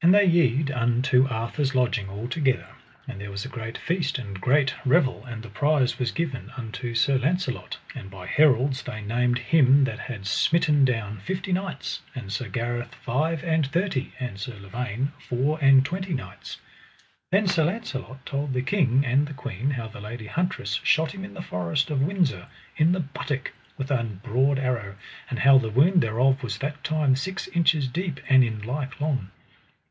[0.00, 2.68] So they yede unto Arthur's lodging all together,
[3.08, 6.94] and there was a great feast and great revel, and the prize was given unto
[6.94, 12.00] Sir Launcelot; and by heralds they named him that he had smitten down fifty knights,
[12.14, 16.58] and Sir Gareth five and thirty, and Sir Lavaine four and twenty knights.
[17.32, 21.24] Then Sir Launcelot told the king and the queen how the lady huntress shot him
[21.24, 22.46] in the forest of Windsor,
[22.76, 24.94] in the buttock, with an broad arrow,
[25.28, 29.32] and how the wound thereof was that time six inches deep, and in like long.